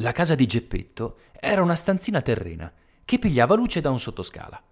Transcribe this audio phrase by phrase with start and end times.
[0.00, 2.70] La casa di Geppetto era una stanzina terrena
[3.02, 4.62] che pigliava luce da un sottoscala.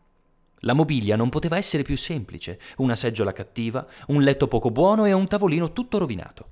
[0.58, 5.12] La mobilia non poteva essere più semplice, una seggiola cattiva, un letto poco buono e
[5.12, 6.48] un tavolino tutto rovinato.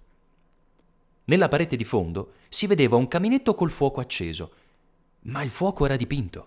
[1.24, 4.52] Nella parete di fondo si vedeva un caminetto col fuoco acceso,
[5.24, 6.46] ma il fuoco era dipinto.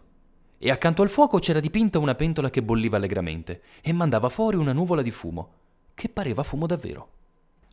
[0.58, 4.74] E accanto al fuoco c'era dipinta una pentola che bolliva allegramente e mandava fuori una
[4.74, 5.52] nuvola di fumo,
[5.94, 7.10] che pareva fumo davvero.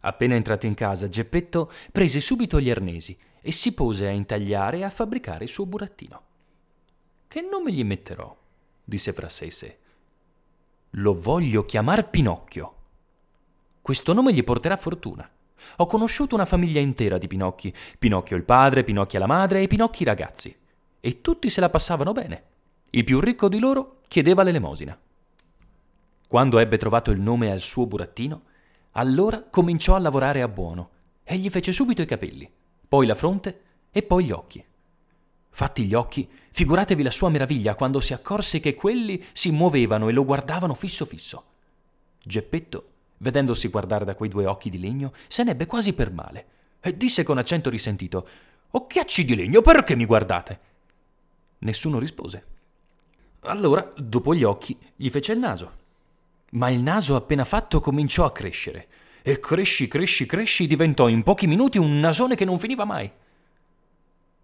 [0.01, 4.85] Appena entrato in casa, Geppetto prese subito gli arnesi e si pose a intagliare e
[4.85, 6.23] a fabbricare il suo burattino.
[7.29, 8.35] Che nome gli metterò?
[8.85, 9.79] disse fra sé e sé.
[10.91, 12.75] Lo voglio chiamar Pinocchio.
[13.83, 15.29] Questo nome gli porterà fortuna.
[15.77, 20.03] Ho conosciuto una famiglia intera di Pinocchi, Pinocchio il padre, Pinocchia la madre e Pinocchi
[20.03, 20.57] i ragazzi,
[21.01, 22.45] e tutti se la passavano bene.
[22.91, 24.99] Il più ricco di loro chiedeva l'elemosina.
[26.29, 28.43] Quando ebbe trovato il nome al suo burattino,
[28.93, 30.91] allora cominciò a lavorare a buono
[31.25, 32.51] e gli fece subito i capelli,
[32.93, 34.63] poi la fronte e poi gli occhi.
[35.49, 40.13] Fatti gli occhi, figuratevi la sua meraviglia quando si accorse che quelli si muovevano e
[40.13, 41.45] lo guardavano fisso fisso.
[42.23, 46.47] Geppetto, vedendosi guardare da quei due occhi di legno, se n'ebbe quasi per male
[46.81, 48.29] e disse con accento risentito:
[48.73, 50.61] Occhiacci di legno, perché mi guardate?
[51.61, 52.45] Nessuno rispose.
[53.45, 55.73] Allora, dopo gli occhi, gli fece il naso.
[56.51, 58.87] Ma il naso appena fatto cominciò a crescere.
[59.23, 63.11] E cresci, cresci, cresci diventò in pochi minuti un nasone che non finiva mai.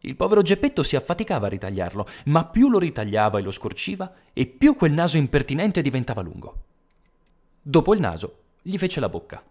[0.01, 4.47] Il povero Geppetto si affaticava a ritagliarlo, ma più lo ritagliava e lo scorciva, e
[4.47, 6.65] più quel naso impertinente diventava lungo.
[7.61, 9.43] Dopo il naso, gli fece la bocca.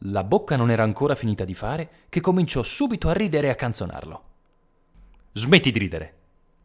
[0.00, 3.54] La bocca non era ancora finita di fare che cominciò subito a ridere e a
[3.54, 4.24] canzonarlo.
[5.32, 6.14] Smetti di ridere,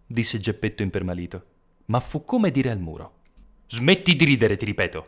[0.05, 1.45] disse Geppetto impermalito,
[1.85, 3.19] ma fu come dire al muro.
[3.67, 5.07] Smetti di ridere, ti ripeto,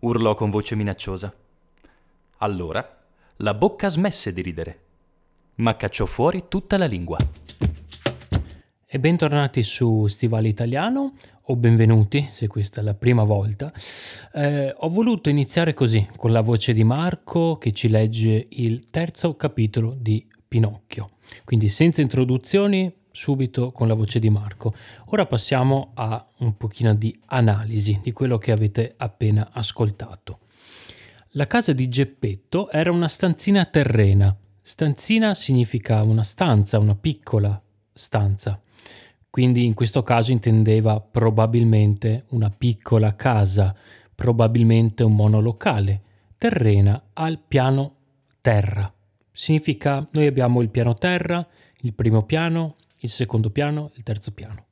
[0.00, 1.34] urlò con voce minacciosa.
[2.38, 2.96] Allora
[3.36, 4.80] la bocca smesse di ridere
[5.58, 7.18] ma cacciò fuori tutta la lingua.
[8.90, 13.72] E bentornati su Stivale Italiano, o benvenuti se questa è la prima volta.
[14.32, 19.34] Eh, ho voluto iniziare così, con la voce di Marco che ci legge il terzo
[19.34, 21.10] capitolo di Pinocchio.
[21.44, 24.74] Quindi senza introduzioni, subito con la voce di Marco.
[25.06, 30.38] Ora passiamo a un pochino di analisi di quello che avete appena ascoltato.
[31.32, 34.36] La casa di Geppetto era una stanzina terrena
[34.68, 37.58] Stanzina significa una stanza, una piccola
[37.90, 38.60] stanza.
[39.30, 43.74] Quindi in questo caso intendeva probabilmente una piccola casa,
[44.14, 46.02] probabilmente un monolocale,
[46.36, 47.94] terrena al piano
[48.42, 48.92] terra.
[49.32, 51.48] Significa noi abbiamo il piano terra,
[51.80, 54.66] il primo piano, il secondo piano, il terzo piano.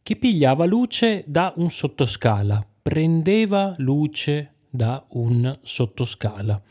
[0.00, 6.62] Che pigliava luce da un sottoscala, prendeva luce da un sottoscala.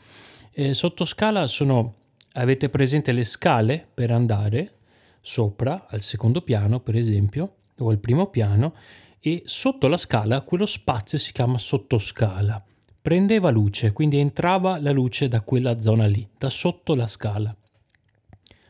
[0.52, 1.94] Eh, sottoscala sono,
[2.32, 4.72] avete presente le scale per andare
[5.20, 8.74] sopra al secondo piano, per esempio, o al primo piano,
[9.20, 12.64] e sotto la scala quello spazio si chiama sottoscala.
[13.02, 17.54] Prendeva luce, quindi entrava la luce da quella zona lì, da sotto la scala.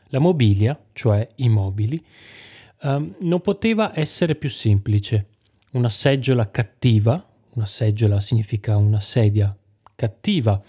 [0.07, 2.03] La mobilia, cioè i mobili,
[2.83, 5.27] um, non poteva essere più semplice.
[5.71, 9.55] Una seggiola cattiva, una seggiola significa una sedia
[9.95, 10.61] cattiva,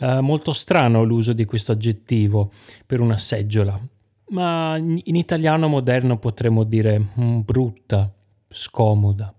[0.00, 2.52] Uh, molto strano l'uso di questo aggettivo
[2.86, 3.84] per una seggiola,
[4.28, 8.08] ma in italiano moderno potremmo dire mm, brutta,
[8.48, 9.34] scomoda.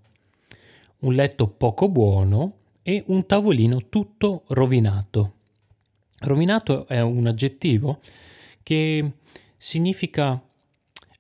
[1.00, 5.34] Un letto poco buono e un tavolino tutto rovinato.
[6.20, 8.02] Rovinato è un aggettivo
[8.62, 9.12] che
[9.56, 10.42] significa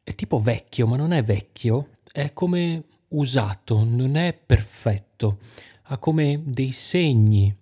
[0.04, 5.40] è tipo vecchio, ma non è vecchio, è come usato, non è perfetto,
[5.84, 7.56] ha come dei segni,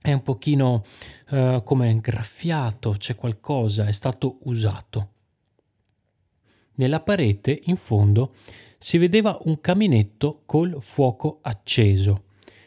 [0.00, 0.84] è un pochino
[1.30, 5.08] uh, come graffiato, c'è qualcosa, è stato usato.
[6.74, 8.34] Nella parete, in fondo,
[8.78, 12.24] si vedeva un caminetto col fuoco acceso.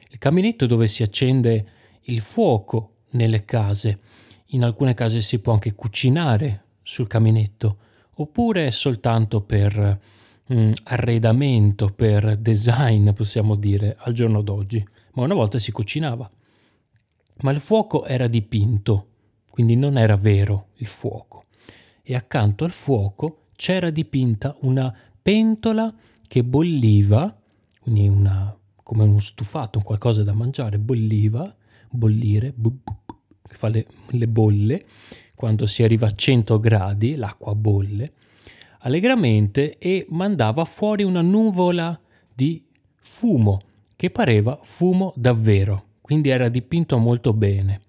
[0.10, 1.66] Il caminetto dove si accende
[2.04, 4.00] il fuoco nelle case.
[4.48, 7.78] In alcune case si può anche cucinare sul caminetto,
[8.16, 10.00] oppure soltanto per
[10.54, 14.86] mm, arredamento, per design, possiamo dire, al giorno d'oggi.
[15.14, 16.30] Ma una volta si cucinava
[17.42, 19.08] ma il fuoco era dipinto,
[19.50, 21.46] quindi non era vero il fuoco.
[22.04, 25.94] E accanto al fuoco c'era dipinta una pentola
[26.28, 27.34] che bolliva,
[27.80, 31.54] quindi una, come uno stufato, qualcosa da mangiare, bolliva,
[31.90, 33.16] bollire, bu, bu, bu,
[33.48, 34.86] che fa le, le bolle,
[35.36, 38.14] quando si arriva a 100 gradi l'acqua bolle,
[38.80, 42.00] allegramente e mandava fuori una nuvola
[42.34, 42.64] di
[42.96, 43.62] fumo
[43.96, 47.82] che pareva fumo davvero quindi era dipinto molto bene.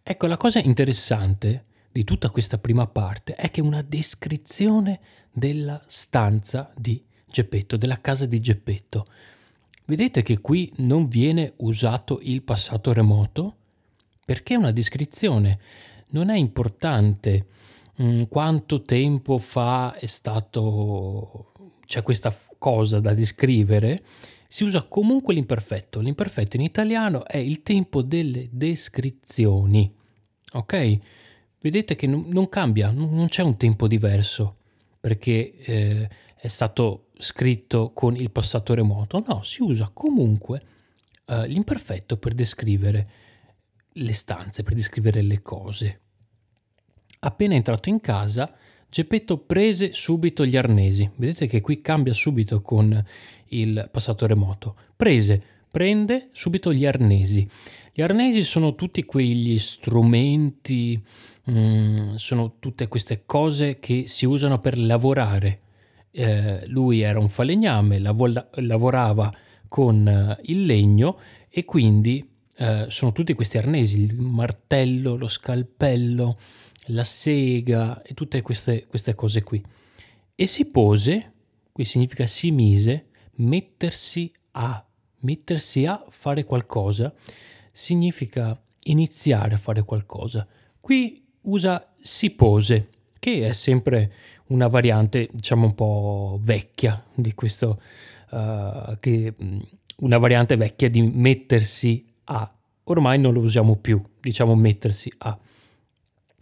[0.00, 5.00] Ecco, la cosa interessante di tutta questa prima parte è che è una descrizione
[5.32, 9.06] della stanza di Geppetto, della casa di Geppetto.
[9.86, 13.56] Vedete che qui non viene usato il passato remoto
[14.24, 15.58] perché è una descrizione.
[16.10, 17.46] Non è importante
[18.28, 21.52] quanto tempo fa è stato
[21.92, 24.02] c'è questa cosa da descrivere,
[24.48, 26.00] si usa comunque l'imperfetto.
[26.00, 29.94] L'imperfetto in italiano è il tempo delle descrizioni.
[30.52, 30.98] Ok?
[31.60, 34.56] Vedete che non, non cambia, non c'è un tempo diverso
[34.98, 39.22] perché eh, è stato scritto con il passato remoto.
[39.26, 40.62] No, si usa comunque
[41.26, 43.10] eh, l'imperfetto per descrivere
[43.92, 46.00] le stanze, per descrivere le cose.
[47.24, 48.52] Appena entrato in casa,
[48.92, 51.08] Geppetto prese subito gli arnesi.
[51.14, 53.02] Vedete che qui cambia subito con
[53.46, 54.74] il passato remoto.
[54.94, 55.40] Prese,
[55.70, 57.48] prende subito gli arnesi.
[57.90, 61.02] Gli arnesi sono tutti quegli strumenti,
[61.50, 65.60] mm, sono tutte queste cose che si usano per lavorare.
[66.10, 69.32] Eh, lui era un falegname, lav- lavorava
[69.68, 76.36] con eh, il legno e quindi eh, sono tutti questi arnesi, il martello, lo scalpello,
[76.86, 79.62] la sega e tutte queste, queste cose qui.
[80.34, 81.32] E si pose,
[81.70, 83.06] qui significa si mise,
[83.36, 84.84] mettersi a,
[85.20, 87.14] mettersi a fare qualcosa,
[87.70, 90.46] significa iniziare a fare qualcosa.
[90.80, 92.88] Qui usa si pose,
[93.18, 94.12] che è sempre
[94.46, 97.80] una variante, diciamo, un po' vecchia di questo,
[98.30, 99.60] uh, che, mm,
[99.98, 102.52] una variante vecchia di mettersi a.
[102.84, 105.38] Ormai non lo usiamo più, diciamo mettersi a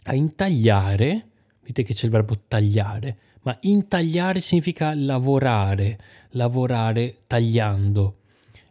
[0.03, 1.27] a intagliare,
[1.61, 5.99] vedete che c'è il verbo tagliare, ma intagliare significa lavorare,
[6.31, 8.17] lavorare tagliando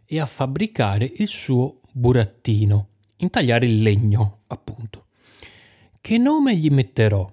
[0.05, 2.87] e a fabbricare il suo burattino,
[3.17, 5.05] intagliare il legno, appunto.
[5.99, 7.31] Che nome gli metterò?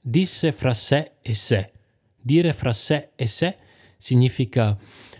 [0.00, 1.72] Disse fra sé e sé.
[2.20, 3.56] Dire fra sé e sé
[3.96, 4.76] significa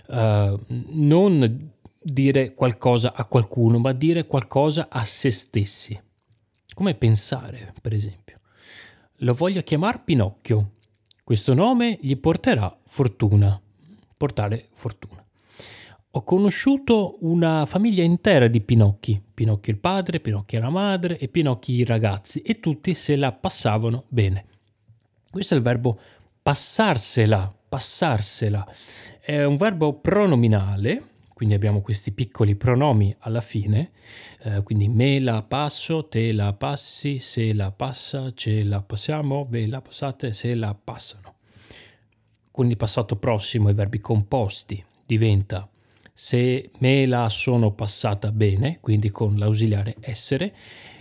[0.09, 0.59] uh,
[0.89, 1.71] non
[2.03, 5.99] dire qualcosa a qualcuno, ma dire qualcosa a se stessi.
[6.75, 8.41] Come pensare, per esempio.
[9.17, 10.71] Lo voglio chiamare Pinocchio.
[11.23, 13.61] Questo nome gli porterà fortuna.
[14.17, 15.25] Portare fortuna.
[16.13, 19.23] Ho conosciuto una famiglia intera di Pinocchi.
[19.33, 24.05] Pinocchio il padre, Pinocchio la madre e Pinocchi i ragazzi e tutti se la passavano
[24.09, 24.47] bene.
[25.31, 26.01] Questo è il verbo
[26.43, 28.67] passarsela, passarsela.
[29.21, 31.10] È un verbo pronominale
[31.41, 33.93] quindi abbiamo questi piccoli pronomi alla fine,
[34.43, 39.67] eh, quindi me la passo, te la passi, se la passa, ce la passiamo, ve
[39.67, 41.37] la passate, se la passano.
[42.59, 45.67] Il passato prossimo i verbi composti diventa
[46.13, 50.55] se me la sono passata bene, quindi con l'ausiliare essere,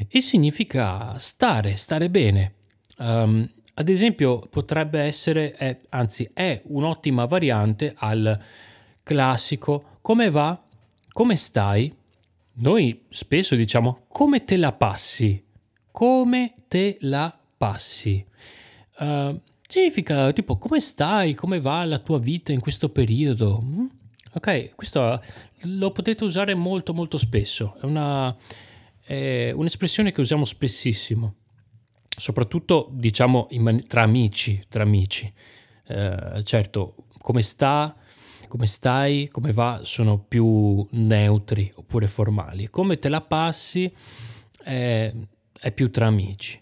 [0.07, 2.53] e significa stare, stare bene.
[2.97, 8.41] Um, ad esempio potrebbe essere, è, anzi è un'ottima variante al
[9.09, 10.63] classico come va?
[11.11, 11.91] Come stai?
[12.57, 15.43] Noi spesso diciamo come te la passi?
[15.89, 18.23] Come te la passi?
[18.99, 21.33] Uh, significa tipo come stai?
[21.33, 23.59] Come va la tua vita in questo periodo?
[23.63, 23.85] Mm?
[24.33, 25.23] Ok, questo
[25.61, 28.35] lo potete usare molto molto spesso, è, una,
[29.01, 31.33] è un'espressione che usiamo spessissimo,
[32.15, 35.33] soprattutto diciamo man- tra amici, tra amici.
[35.87, 37.95] Uh, certo, come sta?
[38.49, 42.69] Come stai, come va, sono più neutri oppure formali.
[42.69, 43.89] Come te la passi
[44.61, 45.13] è,
[45.57, 46.59] è più tra amici.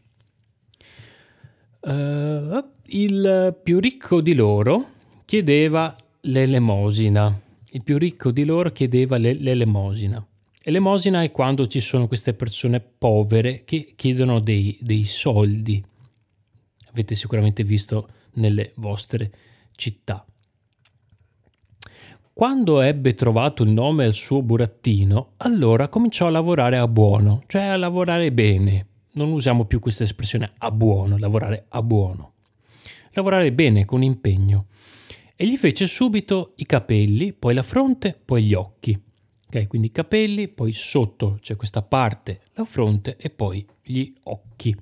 [1.79, 4.89] Uh, il più ricco di loro
[5.25, 7.41] chiedeva l'elemosina.
[7.71, 10.23] Il più ricco di loro chiedeva le, l'elemosina.
[10.61, 15.83] Elemosina è quando ci sono queste persone povere che chiedono dei, dei soldi.
[16.89, 19.31] Avete sicuramente visto nelle vostre
[19.75, 20.25] città.
[22.37, 27.63] Quando ebbe trovato il nome al suo burattino, allora cominciò a lavorare a buono, cioè
[27.63, 28.85] a lavorare bene.
[29.13, 32.33] Non usiamo più questa espressione a buono, lavorare a buono.
[33.13, 34.67] Lavorare bene, con impegno.
[35.35, 38.95] E gli fece subito i capelli, poi la fronte, poi gli occhi.
[39.47, 44.77] Ok, quindi i capelli, poi sotto c'è questa parte, la fronte e poi gli occhi.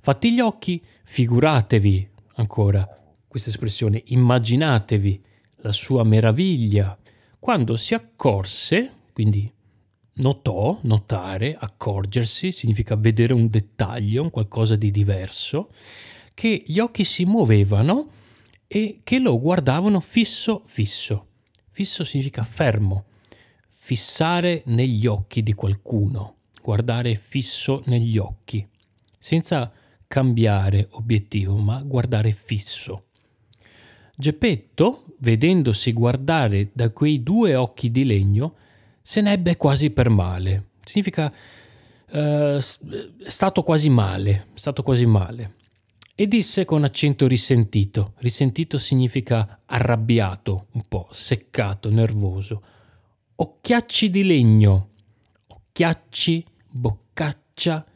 [0.00, 2.98] Fatti gli occhi, figuratevi ancora
[3.28, 5.28] questa espressione, immaginatevi
[5.62, 6.96] la sua meraviglia
[7.38, 9.50] quando si accorse, quindi
[10.14, 15.70] notò, notare, accorgersi, significa vedere un dettaglio, un qualcosa di diverso,
[16.34, 18.10] che gli occhi si muovevano
[18.66, 21.26] e che lo guardavano fisso, fisso.
[21.70, 23.04] Fisso significa fermo,
[23.68, 28.66] fissare negli occhi di qualcuno, guardare fisso negli occhi.
[29.22, 29.70] senza
[30.08, 33.09] cambiare obiettivo, ma guardare fisso.
[34.20, 38.54] Geppetto, vedendosi guardare da quei due occhi di legno,
[39.00, 40.72] se ne ebbe quasi per male.
[40.84, 41.32] Significa
[42.06, 45.54] è stato quasi male, stato quasi male.
[46.14, 48.12] E disse con accento risentito.
[48.18, 52.62] Risentito significa arrabbiato, un po' seccato, nervoso.
[53.36, 54.90] Occhiacci di legno.
[55.46, 57.86] Occhiacci, boccaccia,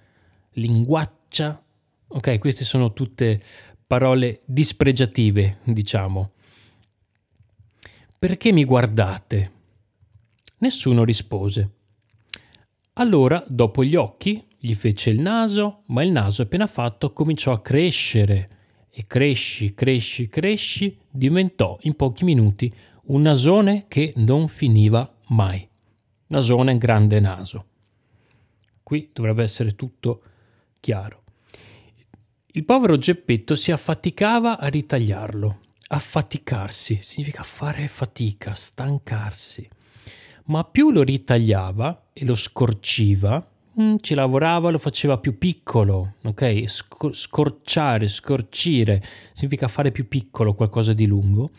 [0.53, 1.63] linguaccia.
[2.07, 3.43] Ok, queste sono tutte
[3.87, 6.33] parole dispregiative, diciamo.
[8.19, 9.53] Perché mi guardate?
[10.59, 11.71] Nessuno rispose.
[12.95, 17.61] Allora, dopo gli occhi, gli fece il naso, ma il naso appena fatto cominciò a
[17.61, 18.51] crescere
[18.89, 22.73] e cresci, cresci, cresci, diventò in pochi minuti
[23.07, 25.69] un nasone che non finiva mai.
[26.29, 27.67] Nasone, grande naso.
[28.83, 30.23] Qui dovrebbe essere tutto
[30.81, 31.24] chiaro.
[32.57, 35.59] Il povero Geppetto si affaticava a ritagliarlo.
[35.89, 39.69] Affaticarsi significa fare fatica, stancarsi.
[40.45, 43.45] Ma più lo ritagliava e lo scorciva,
[43.81, 46.63] mm, ci lavorava, lo faceva più piccolo, ok?
[46.69, 51.51] Scor- scorciare, scorcire significa fare più piccolo qualcosa di lungo.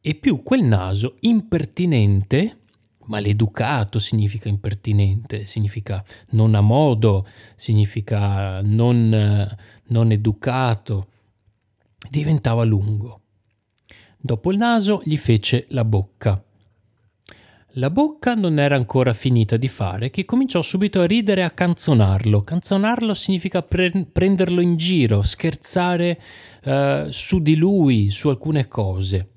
[0.00, 2.58] E più quel naso impertinente
[3.06, 11.08] maleducato significa impertinente, significa non a modo, significa non, non educato.
[12.08, 13.20] Diventava lungo.
[14.16, 16.40] Dopo il naso gli fece la bocca.
[17.78, 21.50] La bocca non era ancora finita di fare che cominciò subito a ridere e a
[21.50, 22.40] canzonarlo.
[22.40, 26.18] Canzonarlo significa pre- prenderlo in giro, scherzare
[26.64, 29.28] uh, su di lui, su alcune cose.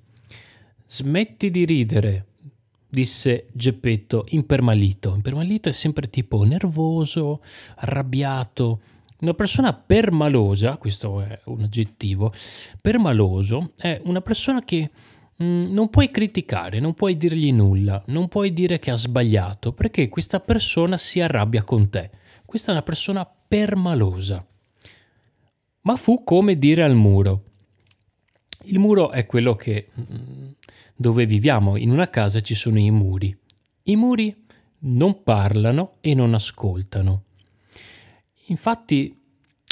[0.85, 2.25] Smetti di ridere,
[2.89, 5.13] disse Geppetto impermalito.
[5.13, 7.41] Impermalito è sempre tipo nervoso,
[7.75, 8.81] arrabbiato.
[9.19, 12.33] Una persona permalosa, questo è un aggettivo,
[12.79, 14.89] permaloso è una persona che
[15.35, 19.73] mh, mm, non puoi criticare, non puoi dirgli nulla, non puoi dire che ha sbagliato,
[19.73, 22.09] perché questa persona si arrabbia con te.
[22.45, 24.43] Questa è una persona permalosa.
[25.81, 27.43] Ma fu come dire al muro.
[28.63, 30.49] Il muro è quello che mh, mm,
[30.99, 33.33] dove viviamo, in una casa ci sono i muri.
[33.83, 34.35] I muri
[34.79, 37.23] non parlano e non ascoltano.
[38.47, 39.17] Infatti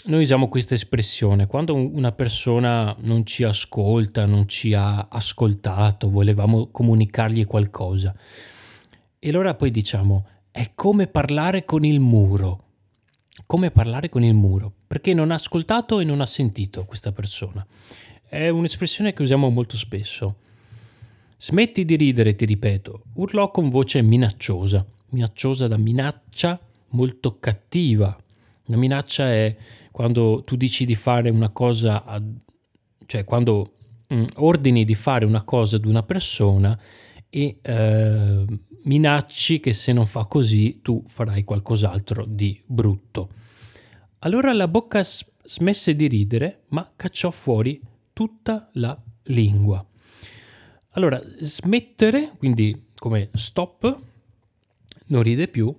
[0.06, 6.70] noi usiamo questa espressione quando una persona non ci ascolta, non ci ha ascoltato, volevamo
[6.72, 8.16] comunicargli qualcosa.
[9.20, 12.64] E allora poi diciamo è come parlare con il muro.
[13.46, 17.68] Come parlare con il muro, perché non ha ascoltato e non ha sentito questa persona.
[18.26, 20.38] È un'espressione che usiamo molto spesso.
[21.40, 28.18] Smetti di ridere, ti ripeto, urlò con voce minacciosa, minacciosa da minaccia molto cattiva.
[28.66, 29.56] La minaccia è
[29.92, 32.20] quando tu dici di fare una cosa, a,
[33.06, 33.74] cioè quando
[34.12, 36.78] mm, ordini di fare una cosa ad una persona
[37.30, 38.46] e eh,
[38.86, 43.30] minacci che se non fa così tu farai qualcos'altro di brutto.
[44.20, 47.80] Allora la bocca smesse di ridere, ma cacciò fuori
[48.12, 49.86] tutta la lingua.
[50.98, 54.02] Allora, smettere, quindi come stop,
[55.06, 55.72] non ride più,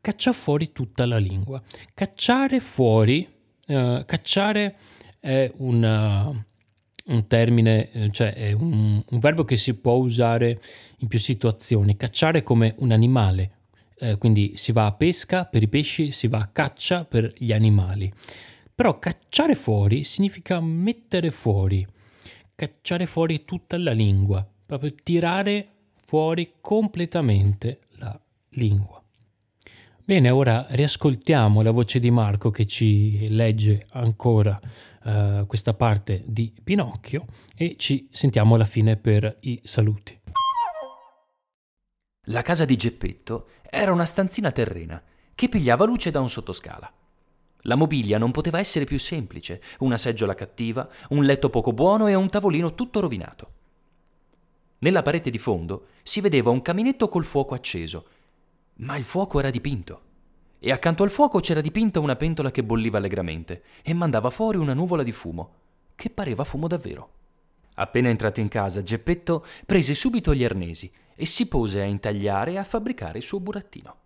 [0.00, 1.62] caccia fuori tutta la lingua.
[1.94, 3.28] Cacciare fuori,
[3.68, 4.76] uh, cacciare
[5.20, 6.26] è una,
[7.04, 10.60] un termine, eh, cioè è un, un, verbo che si può usare
[10.96, 11.96] in più situazioni.
[11.96, 13.50] Cacciare come un animale,
[14.00, 17.52] eh, quindi si va a pesca per i pesci, si va a caccia per gli
[17.52, 18.12] animali.
[18.74, 21.86] Però cacciare fuori significa mettere fuori,
[22.56, 28.18] cacciare fuori tutta la lingua proprio tirare fuori completamente la
[28.50, 29.00] lingua.
[30.04, 34.56] Bene, ora riascoltiamo la voce di Marco che ci legge ancora
[35.02, 40.16] uh, questa parte di Pinocchio e ci sentiamo alla fine per i saluti.
[42.28, 45.02] La casa di Geppetto era una stanzina terrena
[45.34, 46.92] che pigliava luce da un sottoscala.
[47.62, 52.14] La mobilia non poteva essere più semplice, una seggiola cattiva, un letto poco buono e
[52.14, 53.50] un tavolino tutto rovinato.
[54.78, 58.06] Nella parete di fondo si vedeva un caminetto col fuoco acceso,
[58.76, 60.02] ma il fuoco era dipinto.
[60.58, 64.74] E accanto al fuoco c'era dipinta una pentola che bolliva allegramente e mandava fuori una
[64.74, 65.52] nuvola di fumo,
[65.94, 67.10] che pareva fumo davvero.
[67.74, 72.58] Appena entrato in casa, Geppetto prese subito gli arnesi e si pose a intagliare e
[72.58, 73.96] a fabbricare il suo burattino.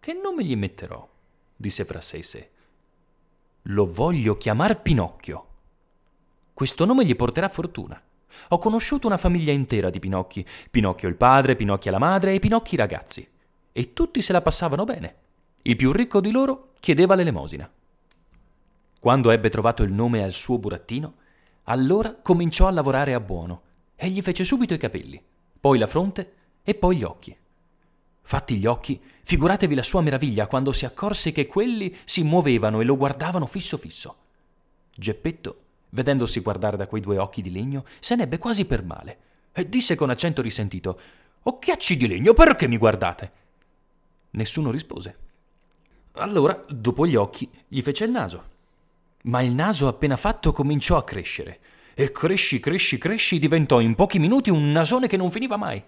[0.00, 1.08] Che nome gli metterò?
[1.56, 2.50] disse fra sé e sé.
[3.68, 5.46] Lo voglio chiamar Pinocchio.
[6.52, 8.00] Questo nome gli porterà fortuna.
[8.48, 12.74] Ho conosciuto una famiglia intera di Pinocchi, Pinocchio il padre, Pinocchia la madre e Pinocchi
[12.74, 13.28] i ragazzi.
[13.72, 15.14] E tutti se la passavano bene.
[15.62, 17.70] Il più ricco di loro chiedeva l'elemosina.
[19.00, 21.14] Quando ebbe trovato il nome al suo burattino,
[21.64, 23.62] allora cominciò a lavorare a buono
[23.96, 25.22] e gli fece subito i capelli,
[25.60, 27.36] poi la fronte e poi gli occhi.
[28.26, 32.84] Fatti gli occhi, figuratevi la sua meraviglia quando si accorse che quelli si muovevano e
[32.84, 34.16] lo guardavano fisso fisso.
[34.94, 35.63] Geppetto,
[35.94, 39.18] vedendosi guardare da quei due occhi di legno, se n'ebbe quasi per male
[39.52, 41.00] e disse con accento risentito:
[41.44, 43.32] Occhiacci di legno, perché mi guardate?
[44.30, 45.16] Nessuno rispose.
[46.14, 48.52] Allora, dopo gli occhi, gli fece il naso.
[49.22, 51.60] Ma il naso appena fatto cominciò a crescere.
[51.94, 55.82] E cresci, cresci, cresci, diventò in pochi minuti un nasone che non finiva mai.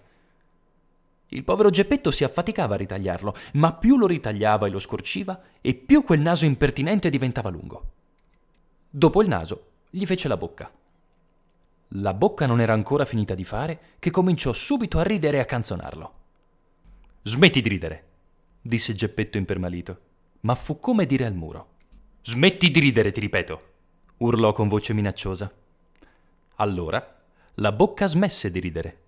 [1.31, 5.75] Il povero Geppetto si affaticava a ritagliarlo, ma più lo ritagliava e lo scorciva, e
[5.75, 7.91] più quel naso impertinente diventava lungo.
[8.89, 9.65] Dopo il naso,
[9.97, 10.71] gli fece la bocca.
[11.91, 15.47] La bocca non era ancora finita di fare che cominciò subito a ridere e a
[15.47, 16.15] canzonarlo.
[17.23, 18.05] Smetti di ridere,
[18.61, 20.01] disse Geppetto impermalito,
[20.41, 21.69] ma fu come dire al muro.
[22.21, 23.63] Smetti di ridere, ti ripeto,
[24.19, 25.51] urlò con voce minacciosa.
[26.57, 27.25] Allora
[27.55, 29.01] la bocca smesse di ridere,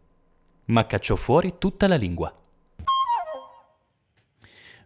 [0.66, 2.34] ma cacciò fuori tutta la lingua.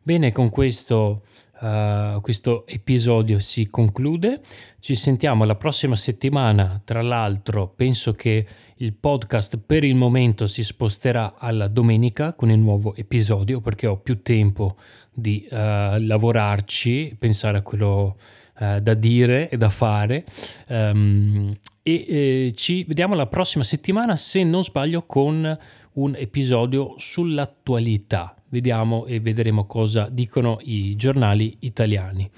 [0.05, 1.23] Bene, con questo
[1.63, 4.41] Uh, questo episodio si conclude.
[4.81, 6.83] Ci sentiamo la prossima settimana.
[6.85, 8.45] Tra l'altro, penso che
[8.79, 13.97] il podcast per il momento si sposterà alla domenica con il nuovo episodio perché ho
[13.97, 14.75] più tempo
[15.15, 18.17] di uh, lavorarci, pensare a quello
[18.59, 20.25] uh, da dire e da fare.
[20.67, 25.59] Um, e eh, ci vediamo la prossima settimana, se non sbaglio, con
[25.95, 32.31] un episodio sull'attualità vediamo e vedremo cosa dicono i giornali italiani.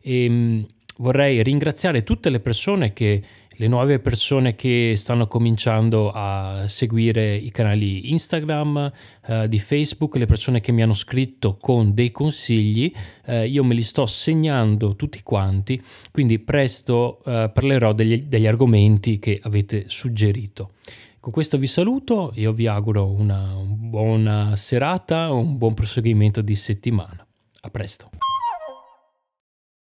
[0.00, 0.66] E, ehm,
[0.98, 3.22] vorrei ringraziare tutte le persone che
[3.56, 8.92] le nuove persone che stanno cominciando a seguire i canali Instagram,
[9.28, 12.92] uh, di Facebook, le persone che mi hanno scritto con dei consigli,
[13.26, 19.18] uh, io me li sto segnando tutti quanti, quindi presto uh, parlerò degli, degli argomenti
[19.18, 20.72] che avete suggerito.
[21.22, 27.24] Con questo vi saluto, io vi auguro una buona serata, un buon proseguimento di settimana.
[27.60, 28.10] A presto.